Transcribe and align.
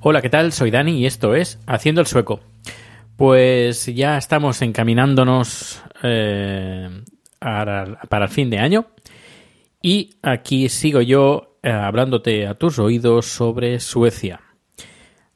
Hola, 0.00 0.20
¿qué 0.20 0.28
tal? 0.28 0.52
Soy 0.52 0.70
Dani 0.72 0.98
y 0.98 1.06
esto 1.06 1.34
es 1.34 1.60
Haciendo 1.66 2.00
el 2.00 2.08
Sueco. 2.08 2.40
Pues 3.16 3.86
ya 3.86 4.18
estamos 4.18 4.60
encaminándonos 4.62 5.80
eh, 6.02 7.04
para, 7.38 8.00
para 8.08 8.24
el 8.24 8.30
fin 8.30 8.50
de 8.50 8.58
año 8.58 8.86
y 9.80 10.16
aquí 10.22 10.68
sigo 10.68 11.02
yo 11.02 11.58
eh, 11.62 11.70
hablándote 11.70 12.48
a 12.48 12.54
tus 12.54 12.80
oídos 12.80 13.26
sobre 13.26 13.78
Suecia. 13.78 14.40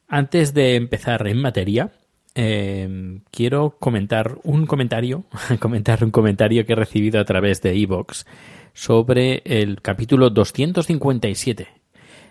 Antes 0.09 0.53
de 0.53 0.75
empezar 0.75 1.25
en 1.27 1.41
materia, 1.41 1.91
eh, 2.39 3.19
quiero 3.31 3.77
comentar 3.79 4.37
un 4.43 4.67
comentario, 4.67 5.23
comentar 5.59 6.03
un 6.03 6.11
comentario 6.11 6.67
que 6.67 6.73
he 6.73 6.75
recibido 6.75 7.19
a 7.19 7.25
través 7.25 7.63
de 7.63 7.73
Evox 7.73 8.27
sobre 8.73 9.41
el 9.43 9.81
capítulo 9.81 10.29
257, 10.29 11.67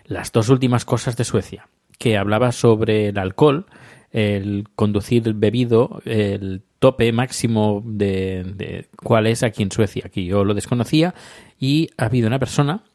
las 0.05 0.31
dos 0.31 0.47
últimas 0.47 0.85
cosas 0.85 1.17
de 1.17 1.25
Suecia, 1.25 1.67
que 1.99 2.17
hablaba 2.17 2.53
sobre 2.53 3.09
el 3.09 3.17
alcohol, 3.17 3.65
el 4.11 4.69
conducir 4.75 5.33
bebido, 5.33 6.01
el 6.05 6.63
tope 6.79 7.11
máximo 7.11 7.83
de, 7.85 8.45
de 8.55 8.87
cuál 9.03 9.27
es 9.27 9.43
aquí 9.43 9.61
en 9.61 9.71
Suecia. 9.71 10.03
Aquí 10.05 10.25
yo 10.25 10.45
lo 10.45 10.53
desconocía 10.53 11.15
y 11.59 11.89
ha 11.97 12.05
habido 12.05 12.27
una 12.27 12.39
persona, 12.39 12.85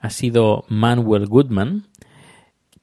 ha 0.00 0.10
sido 0.10 0.64
Manuel 0.68 1.26
Goodman, 1.26 1.84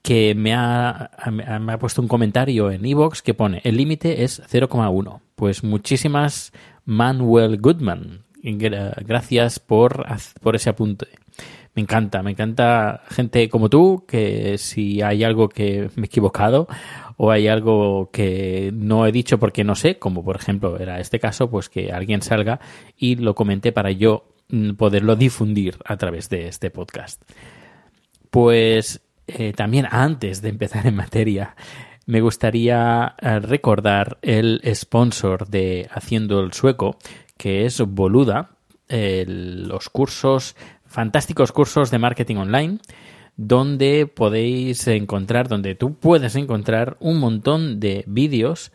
que 0.04 0.34
me 0.34 0.52
ha, 0.54 1.10
me 1.32 1.72
ha 1.72 1.78
puesto 1.78 2.02
un 2.02 2.08
comentario 2.08 2.70
en 2.70 2.84
Evox 2.84 3.22
que 3.22 3.32
pone 3.32 3.62
el 3.64 3.78
límite 3.78 4.22
es 4.22 4.42
0,1. 4.52 5.20
Pues 5.34 5.64
muchísimas 5.64 6.52
Manuel 6.84 7.58
Goodman. 7.58 8.22
Gra- 8.42 8.94
Gracias 9.06 9.58
por, 9.58 10.04
por 10.42 10.56
ese 10.56 10.68
apunte. 10.68 11.06
Me 11.74 11.80
encanta, 11.80 12.22
me 12.22 12.32
encanta 12.32 13.00
gente 13.08 13.48
como 13.48 13.70
tú, 13.70 14.04
que 14.06 14.58
si 14.58 15.00
hay 15.00 15.24
algo 15.24 15.48
que 15.48 15.88
me 15.96 16.02
he 16.02 16.06
equivocado 16.06 16.68
o 17.16 17.30
hay 17.30 17.48
algo 17.48 18.10
que 18.12 18.72
no 18.74 19.06
he 19.06 19.12
dicho 19.12 19.38
porque 19.38 19.64
no 19.64 19.74
sé, 19.74 19.98
como 19.98 20.22
por 20.22 20.36
ejemplo 20.36 20.78
era 20.78 21.00
este 21.00 21.18
caso, 21.18 21.48
pues 21.48 21.70
que 21.70 21.90
alguien 21.92 22.20
salga 22.20 22.60
y 22.98 23.16
lo 23.16 23.34
comente 23.34 23.72
para 23.72 23.90
yo 23.90 24.26
mm, 24.50 24.72
poderlo 24.74 25.16
difundir 25.16 25.78
a 25.86 25.96
través 25.96 26.28
de 26.28 26.46
este 26.48 26.68
podcast. 26.70 27.22
Pues 28.30 29.00
eh, 29.26 29.52
también 29.52 29.86
antes 29.90 30.42
de 30.42 30.50
empezar 30.50 30.86
en 30.86 30.96
materia, 30.96 31.56
me 32.06 32.20
gustaría 32.20 33.14
eh, 33.20 33.38
recordar 33.40 34.18
el 34.22 34.60
sponsor 34.74 35.48
de 35.48 35.88
Haciendo 35.90 36.40
el 36.40 36.52
Sueco, 36.52 36.98
que 37.36 37.64
es 37.64 37.80
Boluda, 37.80 38.50
los 38.88 39.88
cursos, 39.88 40.54
fantásticos 40.86 41.50
cursos 41.50 41.90
de 41.90 41.98
marketing 41.98 42.36
online, 42.36 42.78
donde 43.36 44.06
podéis 44.06 44.86
encontrar, 44.86 45.48
donde 45.48 45.74
tú 45.74 45.94
puedes 45.94 46.36
encontrar 46.36 46.96
un 47.00 47.18
montón 47.18 47.80
de 47.80 48.04
vídeos 48.06 48.70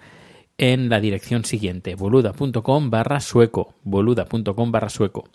en 0.59 0.89
la 0.89 0.99
dirección 0.99 1.45
siguiente, 1.45 1.95
boluda.com 1.95 2.89
barra 2.89 3.21
sueco, 3.21 3.73
boluda.com 3.83 4.71
barra 4.71 4.89
sueco. 4.89 5.29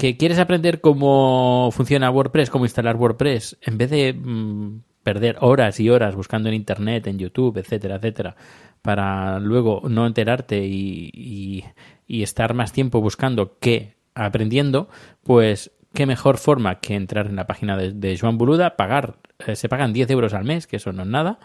¿Que 0.00 0.16
quieres 0.16 0.38
aprender 0.38 0.80
cómo 0.80 1.68
funciona 1.72 2.10
WordPress, 2.10 2.48
cómo 2.48 2.64
instalar 2.64 2.96
WordPress? 2.96 3.58
En 3.60 3.76
vez 3.76 3.90
de 3.90 4.14
mm, 4.14 4.80
perder 5.02 5.36
horas 5.42 5.78
y 5.78 5.90
horas 5.90 6.14
buscando 6.16 6.48
en 6.48 6.54
Internet, 6.54 7.06
en 7.06 7.18
YouTube, 7.18 7.58
etcétera, 7.58 7.96
etcétera, 7.96 8.34
para 8.80 9.38
luego 9.40 9.82
no 9.90 10.06
enterarte 10.06 10.64
y, 10.64 11.10
y- 11.12 11.64
y 12.06 12.22
estar 12.22 12.54
más 12.54 12.72
tiempo 12.72 13.02
buscando 13.02 13.58
que 13.58 13.96
aprendiendo, 14.14 14.88
pues 15.22 15.70
qué 15.92 16.06
mejor 16.06 16.38
forma 16.38 16.80
que 16.80 16.94
entrar 16.94 17.26
en 17.26 17.36
la 17.36 17.46
página 17.46 17.76
de, 17.76 17.92
de 17.92 18.16
Joan 18.18 18.38
Boluda, 18.38 18.76
pagar, 18.76 19.16
eh, 19.46 19.54
se 19.54 19.68
pagan 19.68 19.92
10 19.92 20.08
euros 20.12 20.32
al 20.32 20.44
mes, 20.44 20.66
que 20.66 20.76
eso 20.76 20.94
no 20.94 21.02
es 21.02 21.08
nada, 21.08 21.40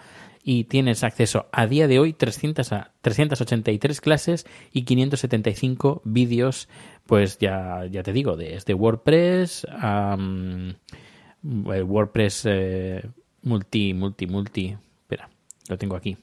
y 0.48 0.66
tienes 0.66 1.04
acceso 1.04 1.48
a 1.52 1.66
día 1.66 1.88
de 1.88 1.98
hoy 1.98 2.14
300 2.14 2.72
a 2.72 2.92
383 3.02 4.00
clases 4.00 4.46
y 4.72 4.84
575 4.84 6.04
vídeos, 6.06 6.70
pues 7.08 7.40
ya, 7.40 7.88
ya 7.90 8.04
te 8.04 8.14
digo, 8.14 8.38
desde 8.38 8.76
WordPress 8.76 9.66
a 9.72 10.16
el 10.16 11.84
WordPress 11.84 12.44
eh, 12.46 13.10
multi, 13.42 13.96
multi, 13.96 14.28
multi, 14.28 14.78
espera, 15.02 15.30
lo 15.68 15.80
tengo 15.80 15.96
aquí, 15.96 16.16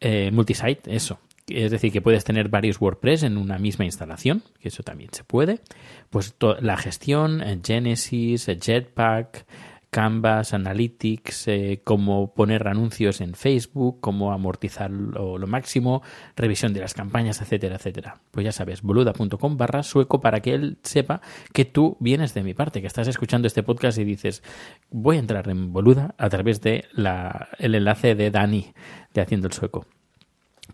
eh, 0.00 0.30
multisite, 0.32 0.96
eso. 0.96 1.20
Es 1.46 1.72
decir, 1.72 1.92
que 1.92 2.00
puedes 2.00 2.24
tener 2.24 2.48
varios 2.48 2.80
WordPress 2.80 3.24
en 3.24 3.36
una 3.36 3.58
misma 3.58 3.84
instalación, 3.84 4.42
que 4.60 4.68
eso 4.68 4.82
también 4.82 5.10
se 5.12 5.24
puede. 5.24 5.60
Pues 6.08 6.34
la 6.60 6.76
gestión, 6.78 7.42
eh, 7.42 7.60
Genesis, 7.62 8.48
eh, 8.48 8.58
Jetpack, 8.58 9.46
Canvas, 9.90 10.54
Analytics, 10.54 11.48
eh, 11.48 11.80
cómo 11.82 12.32
poner 12.32 12.68
anuncios 12.68 13.20
en 13.20 13.34
Facebook, 13.34 14.00
cómo 14.00 14.32
amortizar 14.32 14.90
lo, 14.90 15.38
máximo, 15.48 16.02
revisión 16.36 16.72
de 16.72 16.80
las 16.80 16.94
campañas, 16.94 17.42
etcétera, 17.42 17.74
etcétera. 17.74 18.20
Pues 18.30 18.44
ya 18.44 18.52
sabes, 18.52 18.82
boluda.com 18.82 19.56
barra 19.56 19.82
sueco 19.82 20.20
para 20.20 20.40
que 20.40 20.54
él 20.54 20.78
sepa 20.84 21.20
que 21.52 21.64
tú 21.64 21.96
vienes 21.98 22.34
de 22.34 22.44
mi 22.44 22.54
parte, 22.54 22.80
que 22.80 22.86
estás 22.86 23.08
escuchando 23.08 23.48
este 23.48 23.64
podcast 23.64 23.98
y 23.98 24.04
dices, 24.04 24.44
voy 24.90 25.16
a 25.16 25.20
entrar 25.20 25.48
en 25.48 25.72
boluda 25.72 26.14
a 26.18 26.28
través 26.28 26.60
de 26.60 26.84
la, 26.92 27.48
el 27.58 27.74
enlace 27.74 28.14
de 28.14 28.30
Dani 28.30 28.72
de 29.12 29.20
Haciendo 29.20 29.48
el 29.48 29.52
Sueco. 29.52 29.86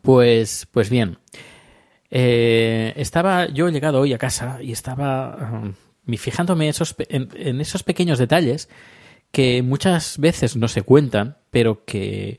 Pues, 0.03 0.69
pues 0.71 0.91
bien, 0.91 1.17
eh, 2.11 2.93
estaba 2.97 3.49
yo 3.49 3.67
he 3.69 3.73
llegado 3.73 4.01
hoy 4.01 4.13
a 4.13 4.19
casa 4.19 4.59
y 4.63 4.73
estaba 4.73 5.63
um, 5.65 6.17
fijándome 6.17 6.69
esos, 6.69 6.95
en, 7.09 7.31
en 7.35 7.63
esos 7.63 7.83
pequeños 7.83 8.19
detalles 8.19 8.69
que 9.37 9.63
muchas 9.63 10.17
veces 10.17 10.57
no 10.57 10.67
se 10.67 10.81
cuentan, 10.81 11.37
pero 11.51 11.85
que, 11.85 12.39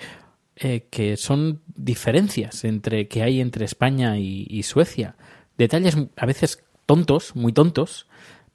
eh, 0.56 0.88
que 0.90 1.16
son 1.16 1.62
diferencias 1.76 2.64
entre 2.64 3.08
que 3.08 3.22
hay 3.22 3.40
entre 3.40 3.66
España 3.66 4.18
y, 4.18 4.64
Suecia. 4.64 5.16
Detalles 5.60 5.96
a 6.16 6.26
veces 6.26 6.64
tontos, 6.88 7.36
muy 7.36 7.54
tontos, 7.54 8.08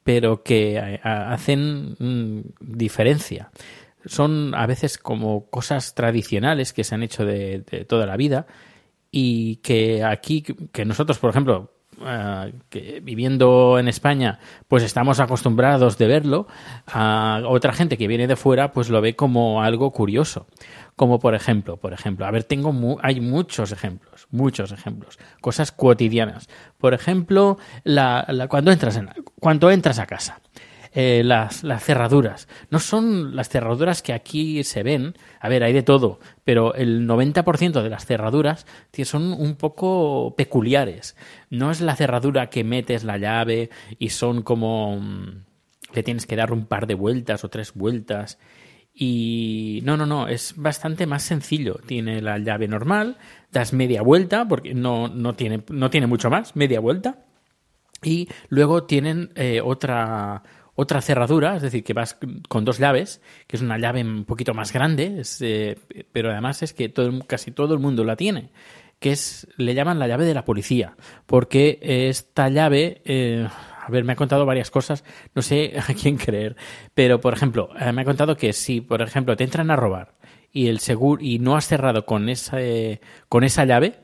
pero 0.03 0.43
que 0.43 0.75
eh, 0.75 0.99
hacen 1.03 1.95
mm, 1.97 2.41
diferencia. 2.59 3.49
Son 4.05 4.53
a 4.55 4.67
veces 4.67 4.97
como 4.97 5.49
cosas 5.49 5.95
tradicionales 5.95 6.73
que 6.73 6.83
se 6.83 6.95
han 6.95 7.03
hecho 7.03 7.23
de 7.23 7.61
toda 7.87 8.05
la 8.05 8.17
vida 8.17 8.45
y 9.09 9.55
que 9.63 10.03
aquí, 10.03 10.41
que 10.41 10.83
nosotros, 10.83 11.17
por 11.17 11.29
ejemplo, 11.29 11.71
eh, 12.05 12.53
que 12.69 12.99
viviendo 13.01 13.77
en 13.79 13.87
España, 13.87 14.39
pues 14.67 14.83
estamos 14.83 15.19
acostumbrados 15.19 15.97
de 15.97 16.07
verlo, 16.07 16.47
a 16.87 17.41
otra 17.47 17.73
gente 17.73 17.97
que 17.97 18.07
viene 18.07 18.27
de 18.27 18.35
fuera, 18.35 18.71
pues 18.71 18.89
lo 18.89 19.01
ve 19.01 19.15
como 19.15 19.61
algo 19.61 19.91
curioso. 19.91 20.47
Como 20.95 21.19
por 21.19 21.33
ejemplo, 21.33 21.77
por 21.77 21.91
ejemplo, 21.93 22.25
a 22.27 22.31
ver, 22.31 22.43
tengo 22.43 22.71
mu- 22.71 22.97
hay 23.01 23.19
muchos 23.19 23.71
ejemplos, 23.71 24.27
muchos 24.29 24.71
ejemplos, 24.71 25.17
cosas 25.41 25.71
cotidianas. 25.71 26.47
Por 26.77 26.93
ejemplo, 26.93 27.57
la, 27.83 28.25
la- 28.29 28.47
cuando 28.47 28.71
entras 28.71 28.97
en, 28.97 29.09
cuando 29.39 29.71
entras 29.71 29.97
a 29.97 30.05
casa 30.05 30.39
eh, 30.95 31.23
las, 31.23 31.63
las 31.63 31.83
cerraduras. 31.83 32.47
No 32.69 32.79
son 32.79 33.35
las 33.35 33.49
cerraduras 33.49 34.01
que 34.03 34.13
aquí 34.13 34.63
se 34.63 34.83
ven. 34.83 35.15
A 35.39 35.49
ver, 35.49 35.63
hay 35.63 35.73
de 35.73 35.83
todo, 35.83 36.19
pero 36.43 36.75
el 36.75 37.07
90% 37.07 37.81
de 37.81 37.89
las 37.89 38.05
cerraduras 38.05 38.65
son 39.03 39.33
un 39.33 39.55
poco 39.55 40.35
peculiares. 40.37 41.15
No 41.49 41.71
es 41.71 41.81
la 41.81 41.95
cerradura 41.95 42.49
que 42.49 42.63
metes 42.63 43.03
la 43.03 43.17
llave 43.17 43.69
y 43.99 44.09
son 44.09 44.43
como... 44.43 44.97
mm, 44.99 45.45
Le 45.93 46.03
tienes 46.03 46.25
que 46.25 46.35
dar 46.35 46.51
un 46.51 46.65
par 46.65 46.87
de 46.87 46.95
vueltas 46.95 47.43
o 47.43 47.49
tres 47.49 47.73
vueltas 47.73 48.37
Y 48.93 49.81
no, 49.83 49.97
no, 49.97 50.05
no, 50.05 50.27
es 50.27 50.53
bastante 50.57 51.07
más 51.07 51.23
sencillo. 51.23 51.79
Tiene 51.87 52.21
la 52.21 52.37
llave 52.37 52.67
normal, 52.67 53.17
das 53.51 53.73
media 53.73 54.03
vuelta, 54.03 54.47
porque 54.47 54.73
no, 54.75 55.07
no, 55.07 55.33
tiene, 55.35 55.63
no 55.69 55.89
tiene 55.89 56.07
mucho 56.07 56.29
más, 56.29 56.55
media 56.55 56.79
vuelta. 56.79 57.25
Y 58.03 58.27
luego 58.49 58.83
tienen 58.83 59.31
eh, 59.35 59.61
otra, 59.63 60.43
otra 60.75 61.01
cerradura, 61.01 61.55
es 61.55 61.61
decir, 61.61 61.83
que 61.83 61.93
vas 61.93 62.17
con 62.49 62.65
dos 62.65 62.79
llaves, 62.79 63.21
que 63.47 63.57
es 63.57 63.61
una 63.61 63.77
llave 63.77 64.01
un 64.01 64.25
poquito 64.25 64.53
más 64.53 64.73
grande, 64.73 65.19
es, 65.19 65.41
eh, 65.41 65.77
pero 66.11 66.31
además 66.31 66.63
es 66.63 66.73
que 66.73 66.89
todo, 66.89 67.11
casi 67.27 67.51
todo 67.51 67.73
el 67.73 67.79
mundo 67.79 68.03
la 68.03 68.15
tiene, 68.15 68.49
que 68.99 69.11
es, 69.11 69.47
le 69.57 69.75
llaman 69.75 69.99
la 69.99 70.07
llave 70.07 70.25
de 70.25 70.33
la 70.33 70.45
policía, 70.45 70.95
porque 71.25 71.79
esta 71.81 72.49
llave, 72.49 73.01
eh, 73.05 73.47
a 73.85 73.91
ver, 73.91 74.03
me 74.03 74.13
ha 74.13 74.15
contado 74.15 74.45
varias 74.45 74.71
cosas, 74.71 75.03
no 75.35 75.41
sé 75.41 75.73
a 75.87 75.93
quién 75.93 76.17
creer, 76.17 76.55
pero 76.93 77.19
por 77.19 77.33
ejemplo, 77.33 77.69
eh, 77.79 77.91
me 77.91 78.01
ha 78.01 78.05
contado 78.05 78.37
que 78.37 78.53
si, 78.53 78.81
por 78.81 79.01
ejemplo, 79.01 79.35
te 79.35 79.43
entran 79.43 79.71
a 79.71 79.75
robar 79.75 80.15
y 80.53 80.67
el 80.67 80.79
seguro 80.79 81.21
y 81.21 81.39
no 81.39 81.57
has 81.57 81.67
cerrado 81.67 82.05
con 82.05 82.29
esa, 82.29 82.61
eh, 82.61 83.01
con 83.27 83.43
esa 83.43 83.65
llave, 83.65 84.02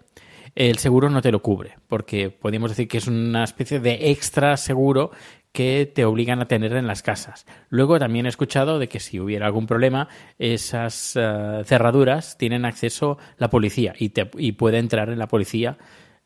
el 0.59 0.77
seguro 0.77 1.09
no 1.09 1.21
te 1.21 1.31
lo 1.31 1.41
cubre, 1.41 1.77
porque 1.87 2.29
podríamos 2.29 2.71
decir 2.71 2.89
que 2.89 2.97
es 2.97 3.07
una 3.07 3.45
especie 3.45 3.79
de 3.79 4.11
extra 4.11 4.57
seguro 4.57 5.11
que 5.53 5.89
te 5.91 6.03
obligan 6.03 6.41
a 6.41 6.49
tener 6.49 6.73
en 6.73 6.85
las 6.85 7.01
casas. 7.01 7.45
Luego 7.69 7.97
también 7.97 8.25
he 8.25 8.29
escuchado 8.29 8.77
de 8.77 8.89
que 8.89 8.99
si 8.99 9.21
hubiera 9.21 9.45
algún 9.45 9.67
problema, 9.67 10.09
esas 10.37 11.15
uh, 11.15 11.63
cerraduras 11.63 12.37
tienen 12.37 12.65
acceso 12.65 13.17
la 13.37 13.49
policía 13.49 13.93
y, 13.97 14.09
te, 14.09 14.29
y 14.37 14.51
puede 14.51 14.79
entrar 14.79 15.09
en 15.09 15.17
la 15.19 15.29
policía 15.29 15.77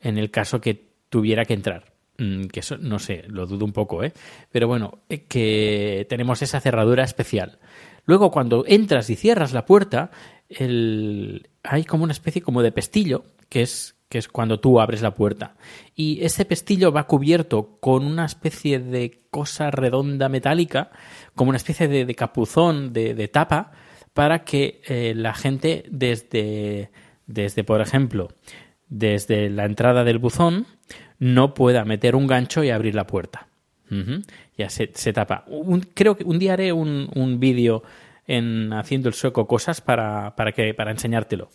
en 0.02 0.18
el 0.18 0.32
caso 0.32 0.60
que 0.60 0.84
tuviera 1.10 1.46
que 1.46 1.54
entrar. 1.54 1.94
Mm, 2.18 2.46
que 2.46 2.62
eso 2.62 2.80
no 2.80 2.98
sé, 2.98 3.26
lo 3.28 3.46
dudo 3.46 3.66
un 3.66 3.72
poco, 3.72 4.04
¿eh? 4.04 4.14
Pero 4.52 4.68
bueno, 4.68 5.04
eh, 5.10 5.26
que 5.26 6.08
tenemos 6.10 6.42
esa 6.42 6.60
cerradura 6.60 7.04
especial. 7.04 7.60
Luego, 8.06 8.32
cuando 8.32 8.66
entras 8.68 9.12
y 9.12 9.16
cierras 9.16 9.54
la 9.54 9.68
puerta, 9.68 10.10
el... 10.50 11.50
hay 11.62 11.84
como 11.84 12.04
una 12.04 12.14
especie 12.14 12.42
como 12.42 12.64
de 12.64 12.72
pestillo, 12.72 13.26
que 13.48 13.62
es, 13.62 13.96
que 14.14 14.20
es 14.20 14.28
cuando 14.28 14.60
tú 14.60 14.80
abres 14.80 15.02
la 15.02 15.16
puerta. 15.16 15.56
Y 15.96 16.24
ese 16.24 16.46
pestillo 16.46 16.92
va 16.92 17.08
cubierto 17.08 17.80
con 17.80 18.06
una 18.06 18.26
especie 18.26 18.78
de 18.78 19.24
cosa 19.32 19.72
redonda 19.72 20.30
metálica, 20.30 20.92
como 21.34 21.50
una 21.50 21.58
especie 21.58 21.88
de, 21.88 22.06
de 22.06 22.14
capuzón, 22.14 22.94
de, 22.94 23.28
tapa, 23.28 23.72
para 24.14 24.44
que 24.44 24.82
eh, 24.86 25.14
la 25.16 25.34
gente 25.34 25.86
desde, 25.90 26.92
desde, 27.26 27.64
por 27.64 27.82
ejemplo, 27.82 28.28
desde 28.88 29.50
la 29.50 29.66
entrada 29.66 30.04
del 30.04 30.20
buzón, 30.20 30.68
no 31.18 31.56
pueda 31.56 31.84
meter 31.84 32.16
un 32.16 32.28
gancho 32.28 32.64
y 32.64 32.70
abrir 32.70 32.94
la 32.94 33.08
puerta. 33.08 33.48
Ya 34.56 34.70
se, 34.70 34.92
se 34.94 35.12
tapa. 35.12 35.46
Creo 35.96 36.16
que 36.18 36.24
un 36.24 36.38
día 36.38 36.54
haré 36.54 36.72
un, 36.72 37.10
un 37.16 37.40
vídeo 37.40 37.82
en 38.28 38.74
haciendo 38.74 39.10
el 39.10 39.16
sueco 39.16 39.48
cosas 39.48 39.82
para, 39.82 40.36
para, 40.36 40.52
que, 40.52 40.76
para 40.76 40.92
enseñártelo. 40.92 41.50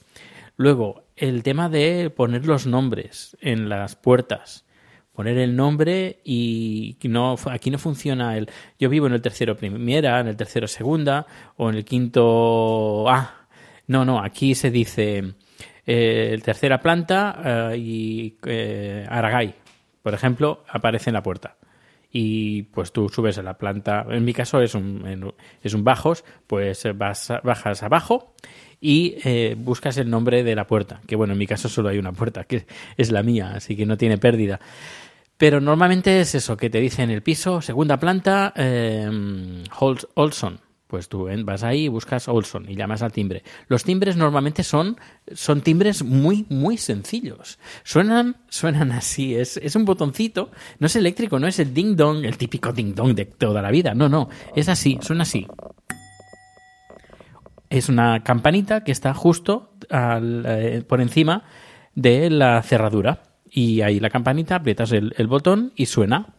Luego, 0.58 1.04
el 1.14 1.44
tema 1.44 1.68
de 1.68 2.10
poner 2.10 2.44
los 2.44 2.66
nombres 2.66 3.36
en 3.40 3.68
las 3.68 3.94
puertas. 3.94 4.66
Poner 5.12 5.38
el 5.38 5.54
nombre 5.54 6.20
y 6.24 6.98
no, 7.04 7.36
aquí 7.48 7.70
no 7.70 7.78
funciona 7.78 8.36
el. 8.36 8.50
Yo 8.76 8.88
vivo 8.88 9.06
en 9.06 9.12
el 9.12 9.22
tercero 9.22 9.56
primera, 9.56 10.18
en 10.18 10.26
el 10.26 10.36
tercero 10.36 10.66
segunda 10.66 11.26
o 11.56 11.70
en 11.70 11.76
el 11.76 11.84
quinto 11.84 13.08
A. 13.08 13.46
No, 13.86 14.04
no, 14.04 14.20
aquí 14.20 14.56
se 14.56 14.72
dice 14.72 15.34
eh, 15.86 16.40
tercera 16.44 16.80
planta 16.80 17.70
eh, 17.72 17.78
y 17.78 18.38
eh, 18.44 19.06
Aragay, 19.08 19.54
por 20.02 20.12
ejemplo, 20.12 20.64
aparece 20.68 21.10
en 21.10 21.14
la 21.14 21.22
puerta. 21.22 21.57
Y 22.10 22.62
pues 22.62 22.92
tú 22.92 23.08
subes 23.08 23.36
a 23.38 23.42
la 23.42 23.58
planta, 23.58 24.06
en 24.08 24.24
mi 24.24 24.32
caso 24.32 24.62
es 24.62 24.74
un, 24.74 25.34
es 25.62 25.74
un 25.74 25.84
bajos, 25.84 26.24
pues 26.46 26.86
vas, 26.94 27.32
bajas 27.44 27.82
abajo 27.82 28.34
y 28.80 29.16
eh, 29.24 29.56
buscas 29.58 29.98
el 29.98 30.08
nombre 30.08 30.42
de 30.42 30.54
la 30.54 30.66
puerta, 30.66 31.00
que 31.06 31.16
bueno, 31.16 31.34
en 31.34 31.38
mi 31.38 31.46
caso 31.46 31.68
solo 31.68 31.90
hay 31.90 31.98
una 31.98 32.12
puerta, 32.12 32.44
que 32.44 32.66
es 32.96 33.10
la 33.10 33.22
mía, 33.22 33.52
así 33.54 33.76
que 33.76 33.84
no 33.84 33.96
tiene 33.96 34.16
pérdida. 34.18 34.60
Pero 35.36 35.60
normalmente 35.60 36.20
es 36.20 36.34
eso, 36.34 36.56
que 36.56 36.70
te 36.70 36.80
dice 36.80 37.02
en 37.02 37.10
el 37.10 37.22
piso, 37.22 37.60
segunda 37.60 37.98
planta, 37.98 38.52
eh, 38.56 39.08
Olson. 40.14 40.60
Pues 40.88 41.10
tú 41.10 41.28
vas 41.44 41.64
ahí 41.64 41.84
y 41.84 41.88
buscas 41.88 42.28
Olson 42.28 42.66
y 42.66 42.74
llamas 42.74 43.02
al 43.02 43.12
timbre. 43.12 43.42
Los 43.68 43.84
timbres 43.84 44.16
normalmente 44.16 44.64
son, 44.64 44.96
son 45.32 45.60
timbres 45.60 46.02
muy, 46.02 46.46
muy 46.48 46.78
sencillos. 46.78 47.58
Suenan, 47.84 48.38
suenan 48.48 48.92
así. 48.92 49.36
Es, 49.36 49.58
es 49.58 49.76
un 49.76 49.84
botoncito. 49.84 50.50
No 50.78 50.86
es 50.86 50.96
eléctrico, 50.96 51.38
no 51.38 51.46
es 51.46 51.58
el 51.58 51.74
ding 51.74 51.94
dong, 51.94 52.24
el 52.24 52.38
típico 52.38 52.72
ding 52.72 52.94
dong 52.94 53.14
de 53.14 53.26
toda 53.26 53.60
la 53.60 53.70
vida. 53.70 53.92
No, 53.92 54.08
no. 54.08 54.30
Es 54.56 54.70
así, 54.70 54.98
suena 55.02 55.24
así. 55.24 55.46
Es 57.68 57.90
una 57.90 58.24
campanita 58.24 58.82
que 58.82 58.92
está 58.92 59.12
justo 59.12 59.74
eh, 59.90 60.82
por 60.88 61.02
encima 61.02 61.44
de 61.94 62.30
la 62.30 62.62
cerradura. 62.62 63.24
Y 63.50 63.82
ahí 63.82 64.00
la 64.00 64.08
campanita, 64.08 64.56
aprietas 64.56 64.92
el, 64.92 65.14
el 65.18 65.26
botón 65.26 65.72
y 65.76 65.84
suena. 65.84 66.34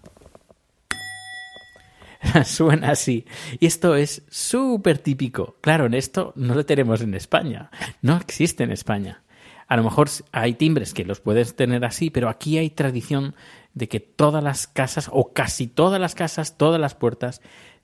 Suena 2.46 2.92
así. 2.92 3.26
Y 3.60 3.66
esto 3.66 3.96
es 3.96 4.24
súper 4.30 4.98
típico. 5.00 5.58
Claro, 5.62 5.86
en 5.86 5.94
esto 5.94 6.34
no 6.36 6.56
lo 6.56 6.66
tenemos 6.66 7.02
en 7.02 7.14
España. 7.14 7.72
No 8.02 8.18
existe 8.18 8.64
en 8.64 8.72
España. 8.72 9.24
A 9.68 9.78
lo 9.78 9.84
mejor 9.84 10.10
hay 10.32 10.54
timbres 10.54 10.94
que 10.94 11.06
los 11.06 11.20
puedes 11.20 11.56
tener 11.56 11.86
así, 11.86 12.10
pero 12.10 12.30
aquí 12.30 12.58
hay 12.58 12.72
tradición 12.72 13.36
de 13.74 13.88
que 13.88 14.00
todas 14.00 14.44
las 14.44 14.68
casas, 14.68 15.10
o 15.12 15.32
casi 15.34 15.68
todas 15.68 16.02
las 16.02 16.16
casas, 16.16 16.58
todas 16.58 16.82
las 16.82 16.96
puertas, 16.96 17.42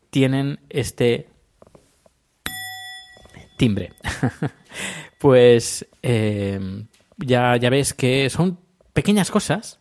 tienen 0.09 0.59
este 0.69 1.29
timbre. 3.57 3.93
pues 5.19 5.87
eh, 6.01 6.59
ya, 7.17 7.55
ya 7.57 7.69
ves 7.69 7.93
que 7.93 8.29
son 8.31 8.59
pequeñas 8.93 9.29
cosas 9.29 9.79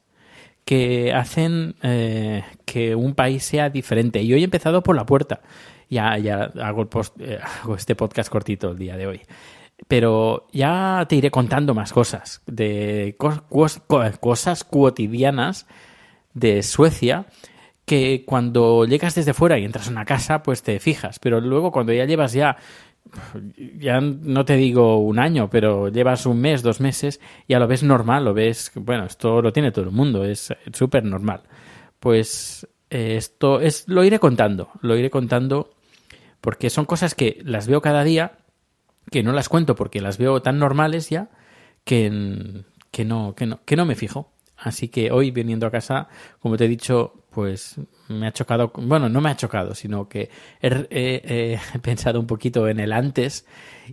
que 0.64 1.12
hacen 1.12 1.76
eh, 1.82 2.44
que 2.64 2.94
un 2.94 3.14
país 3.14 3.44
sea 3.44 3.70
diferente. 3.70 4.22
Y 4.22 4.32
hoy 4.32 4.40
he 4.40 4.44
empezado 4.44 4.82
por 4.82 4.96
la 4.96 5.06
puerta. 5.06 5.40
Ya, 5.90 6.16
ya 6.19 6.50
hago, 6.62 6.82
el 6.82 6.88
post, 6.88 7.20
eh, 7.20 7.38
hago 7.62 7.76
este 7.76 7.94
podcast 7.94 8.31
cortito 8.31 8.70
el 8.70 8.78
día 8.78 8.96
de 8.96 9.06
hoy. 9.06 9.20
Pero 9.88 10.46
ya 10.52 11.05
te 11.08 11.16
iré 11.16 11.31
contando 11.31 11.75
más 11.75 11.93
cosas, 11.93 12.43
de 12.46 13.16
cos, 13.19 13.43
cos, 13.49 13.82
cosas 14.20 14.64
cotidianas 14.64 15.66
de 16.32 16.62
Suecia 16.62 17.26
que 17.84 18.25
cuando 18.25 18.87
llegas 18.87 19.14
desde 19.14 19.34
fuera 19.34 19.58
y 19.58 19.64
entras 19.64 19.88
a 19.88 19.90
una 19.90 20.05
casa, 20.05 20.43
pues 20.43 20.62
te 20.62 20.78
fijas. 20.81 21.19
Pero 21.19 21.40
luego 21.40 21.70
cuando 21.70 21.93
ya 21.93 22.06
llevas 22.06 22.32
ya 22.32 22.56
ya 23.78 24.00
no 24.00 24.44
te 24.44 24.56
digo 24.56 24.98
un 24.98 25.18
año, 25.18 25.48
pero 25.50 25.88
llevas 25.88 26.26
un 26.26 26.40
mes, 26.40 26.62
dos 26.62 26.80
meses, 26.80 27.20
ya 27.48 27.58
lo 27.58 27.66
ves 27.66 27.82
normal, 27.82 28.24
lo 28.24 28.34
ves, 28.34 28.72
bueno, 28.74 29.04
esto 29.04 29.42
lo 29.42 29.52
tiene 29.52 29.72
todo 29.72 29.84
el 29.84 29.90
mundo, 29.90 30.24
es 30.24 30.52
súper 30.72 31.04
normal. 31.04 31.42
Pues 32.00 32.66
eh, 32.90 33.16
esto 33.16 33.61
es, 33.61 33.88
lo 33.88 34.04
iré 34.04 34.18
contando, 34.18 34.70
lo 34.80 34.96
iré 34.96 35.11
contando 35.11 35.75
porque 36.40 36.70
son 36.70 36.84
cosas 36.84 37.14
que 37.14 37.40
las 37.44 37.66
veo 37.66 37.80
cada 37.80 38.04
día, 38.04 38.38
que 39.11 39.23
no 39.23 39.32
las 39.32 39.49
cuento 39.49 39.75
porque 39.75 40.00
las 40.00 40.18
veo 40.18 40.42
tan 40.42 40.58
normales 40.58 41.08
ya, 41.11 41.30
que, 41.84 42.64
que, 42.90 43.04
no, 43.04 43.34
que, 43.34 43.46
no, 43.46 43.61
que 43.64 43.76
no 43.76 43.87
me 43.87 43.94
fijo. 43.94 44.34
Así 44.56 44.88
que 44.88 45.11
hoy 45.11 45.30
viniendo 45.30 45.66
a 45.66 45.70
casa, 45.70 46.08
como 46.38 46.56
te 46.56 46.64
he 46.64 46.68
dicho, 46.68 47.25
pues 47.30 47.76
me 48.08 48.26
ha 48.26 48.32
chocado, 48.32 48.73
bueno, 48.76 49.08
no 49.08 49.20
me 49.20 49.30
ha 49.30 49.37
chocado, 49.37 49.75
sino 49.75 50.08
que 50.08 50.30
he, 50.62 51.58
pensado 51.82 52.20
un 52.20 52.26
poquito 52.26 52.68
en 52.68 52.80
el 52.80 52.92
antes 52.92 53.46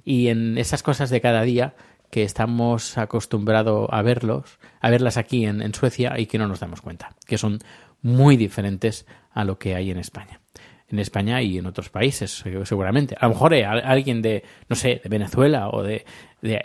y 0.05 0.27
en 0.27 0.57
esas 0.57 0.83
cosas 0.83 1.09
de 1.09 1.21
cada 1.21 1.41
día 1.41 1.75
que 2.09 2.23
estamos 2.23 2.97
acostumbrados 2.97 3.87
a 3.91 4.01
verlos, 4.01 4.59
a 4.81 4.89
verlas 4.89 5.17
aquí 5.17 5.45
en, 5.45 5.61
en 5.61 5.73
Suecia 5.73 6.19
y 6.19 6.25
que 6.25 6.37
no 6.37 6.47
nos 6.47 6.59
damos 6.59 6.81
cuenta, 6.81 7.15
que 7.25 7.37
son 7.37 7.59
muy 8.01 8.37
diferentes 8.37 9.05
a 9.31 9.43
lo 9.43 9.57
que 9.57 9.75
hay 9.75 9.91
en 9.91 9.97
España. 9.97 10.41
En 10.89 10.99
España 10.99 11.41
y 11.41 11.57
en 11.57 11.65
otros 11.67 11.89
países, 11.89 12.43
seguramente. 12.65 13.15
A 13.17 13.27
lo 13.27 13.33
mejor 13.33 13.53
eh, 13.53 13.65
alguien 13.65 14.21
de, 14.21 14.43
no 14.67 14.75
sé, 14.75 14.99
de 15.01 15.09
Venezuela 15.09 15.69
o 15.69 15.83
de 15.83 16.03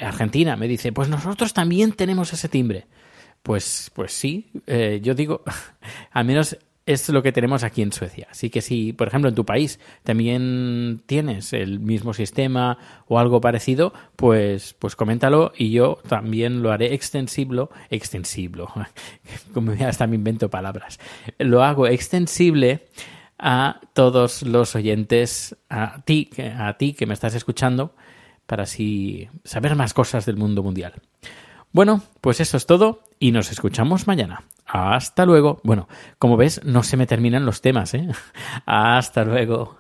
Argentina 0.01 0.57
me 0.57 0.67
dice, 0.67 0.93
pues 0.93 1.09
nosotros 1.09 1.55
también 1.55 1.93
tenemos 1.93 2.33
ese 2.33 2.49
timbre. 2.49 2.87
Pues, 3.47 3.93
pues 3.95 4.11
sí, 4.11 4.51
eh, 4.67 4.99
yo 5.01 5.15
digo, 5.15 5.45
al 6.11 6.25
menos 6.25 6.59
es 6.85 7.09
lo 7.11 7.23
que 7.23 7.31
tenemos 7.31 7.63
aquí 7.63 7.81
en 7.81 7.93
Suecia. 7.93 8.27
Así 8.29 8.51
que 8.51 8.61
si, 8.61 8.93
por 8.93 9.07
ejemplo, 9.07 9.29
en 9.29 9.37
tu 9.37 9.47
país 9.47 9.79
también 10.03 11.01
tienes 11.07 11.53
el 11.53 11.79
mismo 11.79 12.13
sistema 12.13 12.77
o 13.07 13.21
algo 13.21 13.41
parecido, 13.41 13.93
pues, 14.17 14.75
pues 14.81 14.97
coméntalo 14.97 15.53
y 15.57 15.71
yo 15.71 16.01
también 16.09 16.61
lo 16.61 16.73
haré 16.73 16.93
extensible, 16.93 17.69
extensible, 17.89 18.65
como 19.55 19.71
hasta 19.87 20.09
me 20.09 20.17
invento 20.17 20.51
palabras, 20.51 20.99
lo 21.39 21.63
hago 21.63 21.87
extensible 21.87 22.89
a 23.39 23.81
todos 23.93 24.43
los 24.43 24.75
oyentes, 24.75 25.55
a 25.71 26.03
ti, 26.03 26.31
a 26.59 26.77
ti 26.79 26.95
que 26.95 27.07
me 27.07 27.15
estás 27.15 27.37
escuchando, 27.37 27.95
para 28.45 28.65
así 28.65 29.29
saber 29.45 29.77
más 29.77 29.95
cosas 29.95 30.27
del 30.27 30.37
mundo 30.37 30.65
mundial. 30.65 30.95
Bueno, 31.77 32.01
pues 32.23 32.41
eso 32.41 32.57
es 32.57 32.65
todo 32.65 33.03
y 33.19 33.33
nos 33.33 33.53
escuchamos 33.53 34.07
mañana. 34.07 34.45
Hasta 34.65 35.27
luego. 35.27 35.61
Bueno, 35.63 35.89
como 36.19 36.39
ves, 36.39 36.63
no 36.65 36.83
se 36.83 36.97
me 36.97 37.07
terminan 37.07 37.45
los 37.45 37.61
temas, 37.61 37.93
¿eh? 37.93 38.09
Hasta 38.65 39.27
luego. 39.27 39.77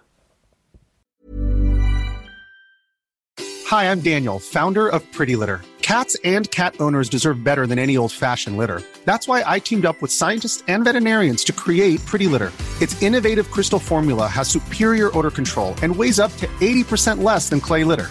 Hi, 3.71 3.87
I'm 3.87 4.03
Daniel, 4.03 4.39
founder 4.39 4.89
of 4.89 5.03
Pretty 5.11 5.37
Litter. 5.37 5.63
Cats 5.81 6.19
and 6.23 6.51
cat 6.51 6.75
owners 6.81 7.09
deserve 7.09 7.43
better 7.43 7.67
than 7.67 7.79
any 7.79 7.97
old 7.97 8.13
fashioned 8.13 8.59
litter. 8.59 8.83
That's 9.07 9.27
why 9.27 9.43
I 9.47 9.59
teamed 9.59 9.87
up 9.87 9.97
with 10.03 10.13
scientists 10.13 10.63
and 10.69 10.85
veterinarians 10.85 11.45
to 11.45 11.55
create 11.55 12.05
Pretty 12.05 12.27
Litter. 12.27 12.53
Its 12.83 13.01
innovative 13.03 13.51
crystal 13.51 13.79
formula 13.79 14.27
has 14.27 14.49
superior 14.51 15.09
odor 15.17 15.31
control 15.31 15.75
and 15.83 15.97
weighs 15.97 16.21
up 16.21 16.31
to 16.37 16.47
80% 16.61 17.23
less 17.23 17.49
than 17.49 17.59
clay 17.59 17.85
litter. 17.85 18.11